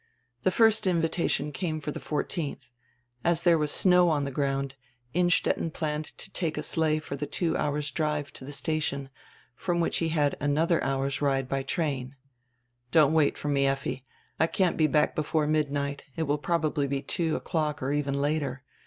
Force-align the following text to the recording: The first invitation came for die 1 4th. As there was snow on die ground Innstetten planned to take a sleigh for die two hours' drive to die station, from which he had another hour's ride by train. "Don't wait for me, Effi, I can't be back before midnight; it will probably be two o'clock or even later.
The 0.41 0.49
first 0.49 0.87
invitation 0.87 1.51
came 1.51 1.79
for 1.79 1.91
die 1.91 1.99
1 2.01 2.23
4th. 2.23 2.71
As 3.23 3.43
there 3.43 3.59
was 3.59 3.69
snow 3.71 4.09
on 4.09 4.23
die 4.25 4.31
ground 4.31 4.73
Innstetten 5.13 5.69
planned 5.69 6.05
to 6.17 6.31
take 6.33 6.57
a 6.57 6.63
sleigh 6.63 6.97
for 6.97 7.15
die 7.15 7.27
two 7.29 7.55
hours' 7.55 7.91
drive 7.91 8.33
to 8.33 8.43
die 8.45 8.49
station, 8.49 9.09
from 9.55 9.79
which 9.79 9.97
he 9.97 10.09
had 10.09 10.35
another 10.39 10.83
hour's 10.83 11.21
ride 11.21 11.47
by 11.47 11.61
train. 11.61 12.15
"Don't 12.89 13.13
wait 13.13 13.37
for 13.37 13.49
me, 13.49 13.67
Effi, 13.67 14.03
I 14.39 14.47
can't 14.47 14.75
be 14.75 14.87
back 14.87 15.13
before 15.13 15.45
midnight; 15.45 16.05
it 16.15 16.23
will 16.23 16.39
probably 16.39 16.87
be 16.87 17.03
two 17.03 17.35
o'clock 17.35 17.83
or 17.83 17.91
even 17.91 18.15
later. 18.19 18.63